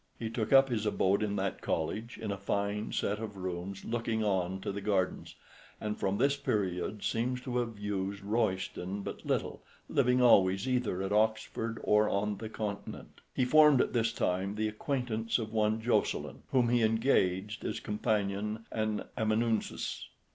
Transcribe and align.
He 0.17 0.31
took 0.31 0.51
up 0.51 0.69
his 0.69 0.87
abode 0.87 1.21
in 1.21 1.35
that 1.35 1.61
College 1.61 2.17
in 2.19 2.31
a 2.31 2.37
fine 2.39 2.91
set 2.91 3.19
of 3.19 3.37
rooms 3.37 3.85
looking 3.85 4.23
on 4.23 4.59
to 4.61 4.71
the 4.71 4.81
gardens, 4.81 5.35
and 5.79 5.95
from 5.95 6.17
this 6.17 6.35
period 6.35 7.03
seems 7.03 7.39
to 7.41 7.57
have 7.59 7.77
used 7.77 8.23
Royston 8.23 9.03
but 9.03 9.27
little, 9.27 9.61
living 9.87 10.19
always 10.19 10.67
either 10.67 11.03
at 11.03 11.13
Oxford 11.13 11.79
or 11.83 12.09
on 12.09 12.37
the 12.37 12.49
Continent. 12.49 13.21
He 13.35 13.45
formed 13.45 13.79
at 13.79 13.93
this 13.93 14.11
time 14.11 14.55
the 14.55 14.67
acquaintance 14.67 15.37
of 15.37 15.53
one 15.53 15.79
Jocelyn, 15.79 16.41
whom 16.49 16.69
he 16.69 16.81
engaged 16.81 17.63
as 17.63 17.79
companion 17.79 18.65
and 18.71 19.03
amanuensis. 19.15 20.07